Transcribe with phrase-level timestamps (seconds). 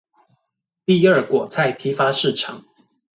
[0.83, 2.65] 第二果菜批發市場